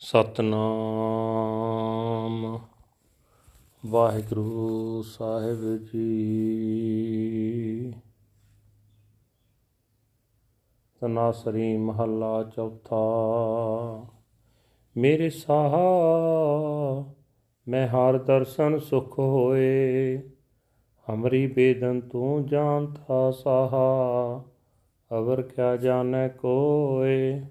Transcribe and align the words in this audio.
ਸਤਨਾਮ। 0.00 2.58
ਵਾਹਿਗੁਰੂ 3.86 5.02
ਸਾਹਿਬ 5.02 5.76
ਜੀ। 5.76 7.94
ਤਨਾਸਰੀ 11.00 11.76
ਮਹੱਲਾ 11.76 12.42
ਚੌਥਾ। 12.42 12.96
ਮੇਰੇ 14.96 15.30
ਸਾਹਾ, 15.30 15.84
ਮੈਂ 17.68 17.88
ਹਰ 17.88 18.18
ਦਰਸ਼ਨ 18.18 18.78
ਸੁਖ 18.78 19.18
ਹੋਏ। 19.18 20.22
ਹਮਰੀ 21.14 21.46
ਬੇਦਨ 21.46 22.00
ਤੂੰ 22.00 22.46
ਜਾਣਤਾ 22.46 23.30
ਸਾਹਾ, 23.30 24.44
ਅਵਰ 25.18 25.42
ਕਿਆ 25.42 25.76
ਜਾਣੈ 25.76 26.28
ਕੋਏ। 26.28 27.42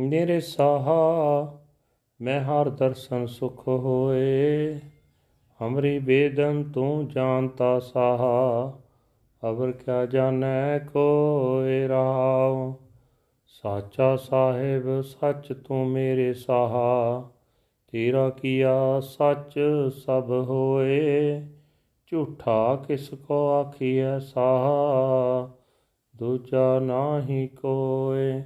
ਮੇਰੇ 0.00 0.40
ਸਾਹਾ, 0.40 1.58
ਮੈਂ 2.20 2.40
ਹਰ 2.40 2.70
ਦਰਸ਼ਨ 2.70 3.26
ਸੁਖ 3.26 3.68
ਹੋਏ। 3.68 4.78
ਹਮਰੀ 5.62 5.98
ਬੇਦਨ 5.98 6.64
ਤੂੰ 6.64 7.08
ਜਾਣਤਾ 7.08 7.78
ਸਾਹਾ, 7.78 8.72
ਅਵਰ 9.50 9.72
ਕਿਆ 9.72 10.06
ਜਾਣੈ 10.06 10.78
ਕੋਇ 10.78 11.88
ਰਾਉ। 11.88 12.72
ਸਾਚਾ 13.46 14.16
ਸਾਹਿਬ, 14.16 15.00
ਸੱਚ 15.00 15.52
ਤੂੰ 15.52 15.86
ਮੇਰੇ 15.88 16.34
ਸਾਹਾ, 16.34 17.28
ਤੇਰਾ 17.92 18.30
ਕੀਆ 18.30 19.00
ਸੱਚ 19.00 19.60
ਸਭ 20.06 20.24
ਹੋਏ। 20.28 21.40
ਝੂਠਾ 22.06 22.76
ਕਿਸ 22.76 23.10
ਕੋ 23.14 23.48
ਆਖੀਐ 23.48 24.18
ਸਾਹਾ, 24.18 25.50
ਦੂਜਾ 26.16 26.78
ਨਾਹੀ 26.80 27.46
ਕੋਏ 27.46 28.42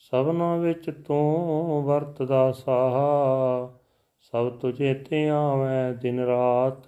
ਸਭਨਾ 0.00 0.56
ਵਿੱਚ 0.56 0.90
ਤੂੰ 1.06 1.82
ਵਰਤਦਾ 1.82 2.52
ਸਾਹਾ। 2.52 3.72
ਸਭ 4.20 4.50
ਤੁਝੇ 4.50 4.94
ਤੇ 4.94 5.28
ਆਵੇਂ 5.28 5.92
ਦਿਨ 5.92 6.20
ਰਾਤ। 6.20 6.86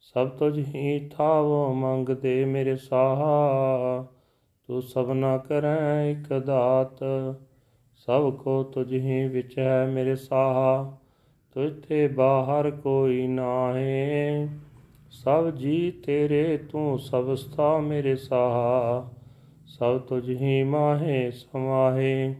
ਸਭ 0.00 0.28
ਤੁਝ 0.28 0.58
ਹੀ 0.58 1.08
ਥਾਵ 1.08 1.72
ਮੰਗਦੇ 1.72 2.44
ਮੇਰੇ 2.44 2.76
ਸਾਹਾ। 2.76 4.06
ਤੂੰ 4.66 4.82
ਸਭਨਾ 4.82 5.38
ਕਰੈ 5.38 6.10
ਇਕ 6.10 6.38
ਦਾਤ। 6.38 7.04
ਸਭ 7.96 8.32
ਕੋ 8.32 8.62
ਤੁਝ 8.62 8.92
ਹੀ 8.92 9.28
ਵਿੱਚ 9.28 9.58
ਹੈ 9.58 9.86
ਮੇਰੇ 9.86 10.16
ਸਾਹਾ। 10.16 10.96
ਤੁਝ 11.54 11.86
ਤੇ 11.88 12.08
ਬਾਹਰ 12.08 12.70
ਕੋਈ 12.70 13.26
ਨਾਹੀ। 13.26 14.48
ਸਭ 15.10 15.50
ਜੀ 15.50 15.90
ਤੇਰੇ 15.90 16.56
ਤੂੰ 16.56 16.98
ਸਭ 16.98 17.34
ਸਥਾ 17.34 17.78
ਮੇਰੇ 17.78 18.16
ਸਾਹਾ। 18.16 19.10
ਸਭ 19.78 19.98
ਤੁਝ 19.98 20.30
ਹੀ 20.30 20.62
ਮਾਹੇ 20.62 21.30
ਸਮਾਹੇ। 21.30 22.34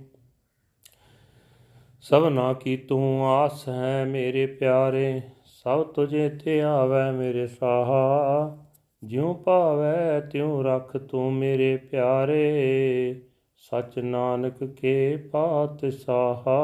ਸਭਨਾ 2.00 2.52
ਕੀ 2.52 2.77
ਤੂੰ 2.77 3.27
ਆਸ 3.27 3.69
ਹੈ 3.69 4.05
ਮੇਰੇ 4.05 4.47
ਪਿਆਰੇ, 4.47 5.22
ਸਭ 5.44 5.84
ਤੁਝੇ 5.84 6.28
ਤੇ 6.28 6.62
ਆਵੈ 6.62 7.12
ਮੇਰੇ 7.12 7.47
ਸਾਹਾ। 7.47 8.58
ਜਿਉ 9.05 9.34
ਭਾਵੈ 9.34 10.20
ਤਿਉ 10.20 10.62
ਰੱਖ 10.62 10.97
ਤੂੰ 10.97 11.33
ਮੇਰੇ 11.33 11.77
ਪਿਆਰੇ, 11.77 13.22
ਸਚ 13.56 13.98
ਨਾਨਕ 13.98 14.64
ਕੇ 14.64 15.17
ਪਾਤ 15.17 15.92
ਸਾਹਾ। 15.92 16.61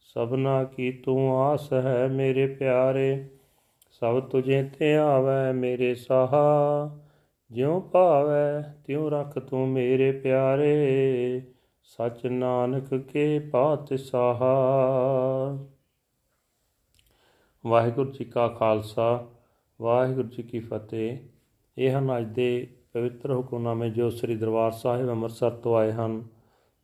ਸਭਨਾ 0.00 0.64
ਕੀ 0.64 0.92
ਤੂੰ 0.92 1.40
ਆਸ 1.40 1.72
ਹੈ 1.72 2.08
ਮੇਰੇ 2.08 2.46
ਪਿਆਰੇ, 2.46 3.24
ਸਭ 3.90 4.20
ਤੁਝੇ 4.20 4.62
ਤੇ 4.62 4.96
ਆਵੈ 4.96 5.52
ਮੇਰੇ 5.52 5.94
ਸਾਹਾ। 5.94 6.98
ਜਿਉ 7.52 7.80
ਭਾਵੈ 7.80 8.62
ਤਿਉ 8.84 9.08
ਰੱਖ 9.08 9.38
ਤੂੰ 9.38 9.68
ਮੇਰੇ 9.68 10.12
ਪਿਆਰੇ, 10.12 11.42
ਸਚ 11.82 12.26
ਨਾਨਕ 12.26 12.94
ਕੇ 12.94 13.38
ਪਾਤਸ਼ਾਹ। 13.38 14.40
ਵਾਹਿਗੁਰੂ 17.66 18.10
ਜੀ 18.10 18.24
ਕਾ 18.24 18.48
ਖਾਲਸਾ, 18.48 19.26
ਵਾਹਿਗੁਰੂ 19.80 20.28
ਜੀ 20.28 20.42
ਕੀ 20.42 20.58
ਫਤਿਹ। 20.58 21.18
ਇਹ 21.78 21.98
ਹਨ 21.98 22.18
ਅੱਜ 22.18 22.24
ਦੇ 22.24 22.66
ਪਵਿੱਤਰ 22.92 23.32
ਹੁਕਮਨਾਮੇ 23.32 23.90
ਜੋ 23.90 24.10
ਸ੍ਰੀ 24.10 24.36
ਦਰਬਾਰ 24.36 24.72
ਸਾਹਿਬ 24.72 25.08
ਅੰਮ੍ਰਿਤਸਰ 25.08 25.50
ਤੋਂ 25.50 25.76
ਆਏ 25.76 25.92
ਹਨ। 25.92 26.24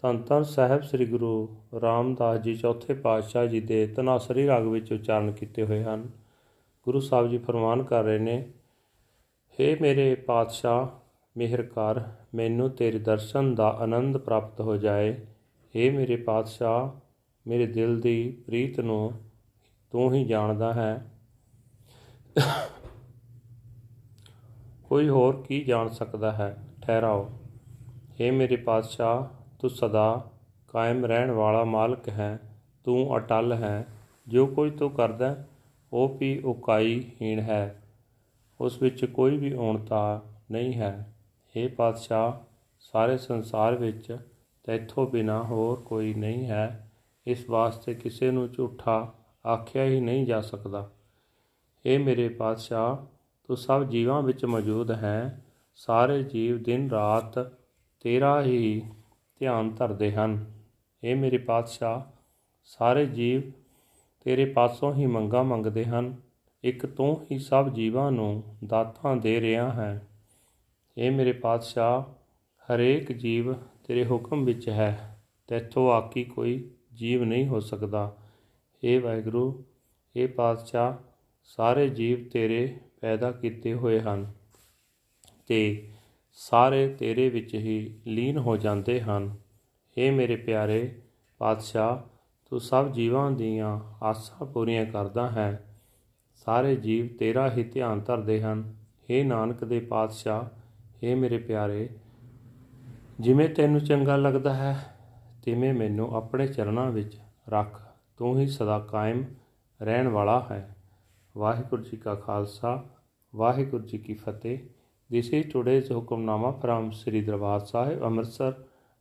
ਧੰਨ 0.02 0.22
ਧੰਨ 0.22 0.42
ਸਾਹਿਬ 0.42 0.82
ਸ੍ਰੀ 0.82 1.06
ਗੁਰੂ 1.06 1.56
ਰਾਮਦਾਸ 1.82 2.40
ਜੀ 2.40 2.54
ਚੌਥੇ 2.54 2.94
ਪਾਤਸ਼ਾਹ 2.94 3.46
ਜੀ 3.46 3.60
ਦੇ 3.60 3.86
ਤਨਾਸਰੀ 3.86 4.46
ਰਾਗ 4.46 4.66
ਵਿੱਚ 4.66 4.92
ਉਚਾਰਨ 4.92 5.32
ਕੀਤੇ 5.32 5.64
ਹੋਏ 5.64 5.82
ਹਨ। 5.82 6.10
ਗੁਰੂ 6.84 7.00
ਸਾਹਿਬ 7.00 7.28
ਜੀ 7.28 7.38
ਫਰਮਾਨ 7.38 7.82
ਕਰ 7.82 8.04
ਰਹੇ 8.04 8.18
ਨੇ 8.18 8.52
ਹੇ 9.60 9.76
ਮੇਰੇ 9.80 10.14
ਪਾਤਸ਼ਾਹ, 10.14 10.88
ਮਿਹਰ 11.36 11.62
ਕਰ, 11.62 12.00
ਮੈਨੂੰ 12.34 12.70
ਤੇਰੇ 12.70 12.98
ਦਰਸ਼ਨ 12.98 13.54
ਦਾ 13.54 13.68
ਆਨੰਦ 13.68 14.16
ਪ੍ਰਾਪਤ 14.16 14.60
ਹੋ 14.60 14.76
ਜਾਏ। 14.76 15.16
ਹੇ 15.76 15.90
ਮੇਰੇ 15.90 16.16
ਪਾਤਸ਼ਾਹ, 16.16 16.90
ਮੇਰੇ 17.46 17.66
ਦਿਲ 17.66 18.00
ਦੀ 18.00 18.42
ਪ੍ਰੀਤ 18.46 18.80
ਨੂੰ 18.80 19.12
ਤੂੰ 19.90 20.14
ਹੀ 20.14 20.24
ਜਾਣਦਾ 20.24 20.72
ਹੈ। 20.72 21.12
ਕੋਈ 24.88 25.08
ਹੋਰ 25.08 25.42
ਕੀ 25.42 25.64
ਜਾਣ 25.64 25.88
ਸਕਦਾ 25.88 26.32
ਹੈ? 26.32 26.56
ਠਹਿਰਾਓ। 26.82 27.30
हे 27.92 28.34
ਮੇਰੇ 28.34 28.56
ਪਾਤਸ਼ਾਹ, 28.56 29.26
ਤੂੰ 29.58 29.70
ਸਦਾ 29.70 30.30
ਕਾਇਮ 30.68 31.04
ਰਹਿਣ 31.04 31.30
ਵਾਲਾ 31.30 31.64
ਮਾਲਕ 31.64 32.08
ਹੈ, 32.08 32.40
ਤੂੰ 32.84 33.16
ਅਟਲ 33.16 33.52
ਹੈ। 33.52 33.86
ਜੋ 34.28 34.46
ਕੁਝ 34.46 34.78
ਤੂੰ 34.78 34.90
ਕਰਦਾ 34.90 35.44
ਉਹ 35.92 36.16
ਵੀ 36.20 36.42
ਉਕਾਈ 36.44 37.12
ਹੀਣ 37.22 37.40
ਹੈ। 37.40 37.82
ਉਸ 38.59 38.81
ਵਿੱਚ 38.81 39.05
ਕੋਈ 39.05 39.37
ਵੀ 39.37 39.53
ਔਣਤਾ 39.53 40.21
ਨਹੀਂ 40.51 40.73
ਹੈ 40.73 40.93
हे 41.55 41.67
ਪਾਤਸ਼ਾਹ 41.75 42.31
ਸਾਰੇ 42.83 43.17
ਸੰਸਾਰ 43.17 43.75
ਵਿੱਚ 43.75 44.17
ਤੈਥੋਂ 44.67 45.07
ਬਿਨਾ 45.07 45.41
ਹੋਰ 45.43 45.79
ਕੋਈ 45.81 46.13
ਨਹੀਂ 46.13 46.45
ਹੈ 46.45 46.87
ਇਸ 47.25 47.49
ਵਾਸਤੇ 47.49 47.93
ਕਿਸੇ 47.93 48.31
ਨੂੰ 48.31 48.47
ਝੂਠਾ 48.49 49.13
ਆਖਿਆ 49.45 49.85
ਹੀ 49.85 49.99
ਨਹੀਂ 49.99 50.25
ਜਾ 50.25 50.41
ਸਕਦਾ 50.41 50.89
हे 51.85 51.99
ਮੇਰੇ 51.99 52.27
ਪਾਤਸ਼ਾਹ 52.29 52.95
ਤੂੰ 53.49 53.57
ਸਭ 53.57 53.83
ਜੀਵਾਂ 53.83 54.21
ਵਿੱਚ 54.21 54.45
ਮੌਜੂਦ 54.45 54.91
ਹੈ 54.91 55.41
ਸਾਰੇ 55.79 56.21
ਜੀਵ 56.23 56.61
ਦਿਨ 56.63 56.89
ਰਾਤ 56.89 57.39
ਤੇਰਾ 58.05 58.41
ਹੀ 58.41 58.81
ਧਿਆਨ 59.41 59.73
ਧਰਦੇ 59.75 60.11
ਹਨ 60.11 60.37
हे 61.03 61.15
ਮੇਰੇ 61.17 61.37
ਪਾਤਸ਼ਾਹ 61.37 62.01
ਸਾਰੇ 62.69 63.05
ਜੀਵ 63.05 63.41
ਤੇਰੇ 64.25 64.45
ਪਾਸੋਂ 64.53 64.93
ਹੀ 64.93 65.05
ਮੰਗਾ 65.05 65.43
ਮੰਗਦੇ 65.43 65.85
ਹਨ 65.85 66.13
ਇੱਕ 66.64 66.86
ਤੂੰ 66.86 67.26
ਹੀ 67.32 67.38
ਸਭ 67.38 67.68
ਜੀਵਾਂ 67.68 68.12
ਨੂੰ 68.12 68.56
ਦਾਤਾਂ 68.66 69.16
ਦੇ 69.16 69.40
ਰਿਹਾ 69.40 69.72
ਹੈ। 69.72 70.08
ਇਹ 70.98 71.10
ਮੇਰੇ 71.10 71.32
ਪਾਤਸ਼ਾਹ, 71.32 72.02
ਹਰੇਕ 72.64 73.12
ਜੀਵ 73.12 73.52
ਤੇਰੇ 73.52 74.06
ਹੁਕਮ 74.06 74.44
ਵਿੱਚ 74.44 74.68
ਹੈ। 74.68 75.22
ਤੇਥੋਂ 75.46 75.92
ਆਕੀ 75.92 76.24
ਕੋਈ 76.24 76.70
ਜੀਵ 76.94 77.24
ਨਹੀਂ 77.24 77.46
ਹੋ 77.46 77.60
ਸਕਦਾ। 77.60 78.16
ਇਹ 78.84 79.00
ਵਾਹਿਗੁਰੂ 79.00 79.64
ਇਹ 80.16 80.28
ਪਾਤਸ਼ਾਹ, 80.28 80.96
ਸਾਰੇ 81.42 81.88
ਜੀਵ 81.88 82.28
ਤੇਰੇ 82.28 82.76
ਪੈਦਾ 83.00 83.32
ਕੀਤੇ 83.32 83.74
ਹੋਏ 83.74 84.00
ਹਨ 84.00 84.32
ਤੇ 85.46 85.88
ਸਾਰੇ 86.32 86.88
ਤੇਰੇ 86.88 87.28
ਵਿੱਚ 87.28 87.54
ਹੀ 87.54 88.00
ਲੀਨ 88.06 88.38
ਹੋ 88.38 88.56
ਜਾਂਦੇ 88.56 89.00
ਹਨ। 89.00 89.36
ਇਹ 89.98 90.12
ਮੇਰੇ 90.12 90.36
ਪਿਆਰੇ 90.36 91.02
ਪਾਤਸ਼ਾਹ, 91.38 92.16
ਤੂੰ 92.50 92.60
ਸਭ 92.60 92.92
ਜੀਵਾਂ 92.92 93.30
ਦੀਆਂ 93.30 93.80
ਆਸਾਂ 94.02 94.46
ਪੂਰੀਆਂ 94.46 94.86
ਕਰਦਾ 94.86 95.30
ਹੈ। 95.30 95.75
ਸਾਰੇ 96.46 96.76
ਜੀਵ 96.76 97.08
ਤੇਰਾ 97.18 97.48
ਹੀ 97.50 97.64
ਧਿਆਨ 97.64 98.00
ਧਰਦੇ 98.00 98.42
ਹਨ 98.42 98.62
हे 99.10 99.24
ਨਾਨਕ 99.26 99.64
ਦੇ 99.64 99.80
ਪਾਤਸ਼ਾਹ 99.80 100.44
हे 101.02 101.16
ਮੇਰੇ 101.16 101.38
ਪਿਆਰੇ 101.38 101.88
ਜਿਵੇਂ 103.20 103.48
ਤੈਨੂੰ 103.48 103.80
ਚੰਗਾ 103.80 104.16
ਲੱਗਦਾ 104.16 104.54
ਹੈ 104.54 104.76
ਤਿਵੇਂ 105.44 105.74
ਮੈਨੂੰ 105.74 106.14
ਆਪਣੇ 106.16 106.46
ਚਰਨਾਂ 106.46 106.90
ਵਿੱਚ 106.92 107.18
ਰੱਖ 107.48 107.80
ਤੂੰ 108.18 108.38
ਹੀ 108.38 108.46
ਸਦਾ 108.46 108.78
ਕਾਇਮ 108.78 109.24
ਰਹਿਣ 109.82 110.08
ਵਾਲਾ 110.08 110.46
ਹੈ 110.50 110.76
ਵਾਹਿਗੁਰੂ 111.36 111.82
ਜੀ 111.82 111.96
ਕਾ 111.96 112.14
ਖਾਲਸਾ 112.14 112.84
ਵਾਹਿਗੁਰੂ 113.34 113.84
ਜੀ 113.84 113.98
ਕੀ 113.98 114.14
ਫਤਿਹ 114.14 114.58
This 115.10 115.26
is 115.30 115.44
today's 115.52 115.90
hukamnama 115.92 116.48
from 116.62 116.86
Sri 116.92 117.20
Darbar 117.26 117.58
Sahib, 117.64 118.00
Amritsar, 118.02 118.54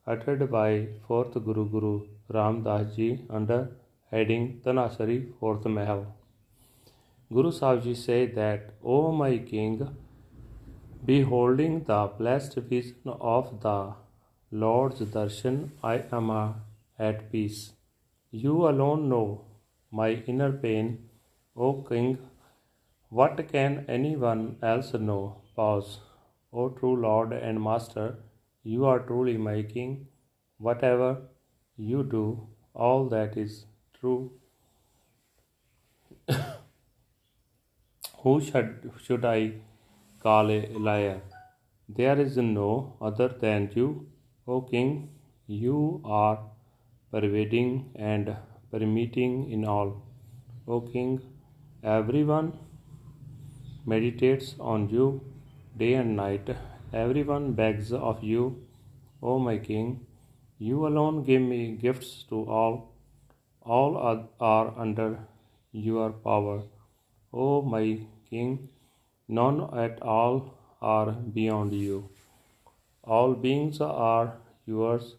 uttered 0.07 0.44
by 0.51 0.88
4th 1.07 1.38
Guru 1.45 1.63
Guru 1.69 1.94
Ramdas 2.29 2.96
Ji 2.96 3.08
under 3.29 3.58
heading 4.11 4.46
Tanasari 4.66 5.17
4th 5.41 5.66
Mahal. 5.66 6.03
Guru 7.33 7.51
Sahib 7.51 7.81
Ji 7.83 7.95
say 7.95 8.27
that, 8.27 8.75
O 8.83 9.11
my 9.11 9.39
king, 9.39 9.95
beholding 11.03 11.83
the 11.85 12.11
blessed 12.19 12.55
vision 12.57 13.13
of 13.19 13.61
the 13.61 13.93
Lord's 14.51 14.99
darshan, 14.99 15.72
I 15.83 16.03
am 16.11 16.29
at 16.99 17.31
peace. 17.31 17.73
You 18.29 18.67
alone 18.67 19.09
know 19.09 19.45
my 19.91 20.11
inner 20.27 20.51
pain, 20.51 21.09
O 21.57 21.73
king. 21.89 22.19
What 23.09 23.47
can 23.51 23.85
anyone 23.87 24.57
else 24.61 24.93
know? 24.93 25.41
Pause. 25.55 25.99
O 26.53 26.69
true 26.69 26.95
Lord 26.95 27.33
and 27.33 27.61
Master, 27.61 28.17
you 28.63 28.85
are 28.85 28.99
truly 28.99 29.37
my 29.37 29.63
king. 29.63 30.07
Whatever 30.59 31.22
you 31.75 32.03
do, 32.03 32.47
all 32.75 33.09
that 33.09 33.35
is 33.35 33.66
true 33.99 34.31
Who 38.25 38.41
should, 38.41 38.91
should 39.03 39.23
I 39.23 39.51
call 40.19 40.49
a 40.49 40.61
liar? 40.85 41.22
There 41.87 42.19
is 42.19 42.37
no 42.37 42.97
other 42.99 43.27
than 43.27 43.69
you, 43.75 44.07
O 44.47 44.61
King. 44.61 45.09
You 45.45 46.01
are 46.03 46.39
pervading 47.11 47.91
and 47.93 48.35
permeating 48.72 49.51
in 49.51 49.63
all. 49.63 50.01
O 50.67 50.81
King, 50.81 51.22
everyone 51.83 52.57
meditates 53.85 54.55
on 54.59 54.89
you 54.89 55.22
day 55.77 55.93
and 55.93 56.16
night. 56.16 56.49
Everyone 56.91 57.53
begs 57.53 57.93
of 57.93 58.23
you, 58.23 58.66
O 59.22 59.37
my 59.37 59.59
King. 59.59 60.03
You 60.57 60.87
alone 60.87 61.23
give 61.23 61.43
me 61.43 61.75
gifts 61.75 62.23
to 62.29 62.43
all. 62.49 62.91
All 63.61 63.95
are 64.39 64.73
under 64.79 65.19
your 65.72 66.09
power. 66.09 66.63
O 67.31 67.61
my 67.61 67.99
King, 68.29 68.69
none 69.27 69.61
at 69.85 70.01
all 70.01 70.53
are 70.81 71.11
beyond 71.11 71.73
you. 71.73 72.09
All 73.03 73.33
beings 73.33 73.81
are 73.81 74.37
yours. 74.66 75.16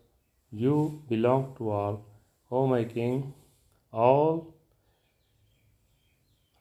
You 0.51 1.03
belong 1.09 1.55
to 1.59 1.71
all. 1.71 2.05
O 2.51 2.67
my 2.67 2.85
King, 2.85 3.35
all 3.93 4.55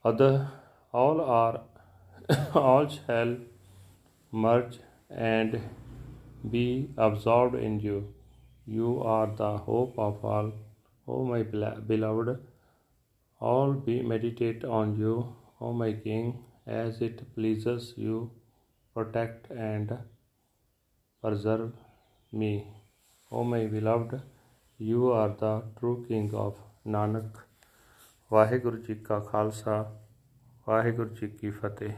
other 0.03 0.47
all 0.93 1.21
are 1.21 1.61
all 2.55 2.87
shall 2.87 3.37
merge 4.31 4.79
and 5.09 5.61
be 6.51 6.89
absorbed 6.97 7.55
in 7.55 7.79
you. 7.79 7.97
You 8.65 9.01
are 9.03 9.27
the 9.27 9.57
hope 9.57 9.97
of 9.97 10.23
all. 10.23 10.51
O 11.07 11.23
my 11.23 11.43
beloved, 11.43 12.39
all 13.39 13.73
be 13.73 14.01
meditate 14.01 14.63
on 14.63 14.97
you, 14.97 15.35
O 15.60 15.72
my 15.72 15.92
King, 15.92 16.32
as 16.66 17.00
it 17.00 17.22
pleases 17.34 17.94
you. 17.96 18.30
Protect 18.96 19.50
and 19.50 19.92
preserve 21.24 21.72
me. 22.32 22.52
O 23.32 23.44
my 23.44 23.66
beloved, 23.66 24.20
you 24.80 25.12
are 25.12 25.30
the 25.40 25.62
true 25.78 26.04
King 26.08 26.34
of 26.46 26.58
Nanak. 26.86 27.46
Waheguru 28.32 28.76
ji 28.76 28.94
ਕਾ 28.94 29.18
ਖਾਲਸਾ 29.20 29.98
ਵਾਹਿਗੁਰੂ 30.68 31.14
ਜੀ 31.14 31.28
ਕੀ 31.28 31.50
ਫਤਿਹ 31.50 31.92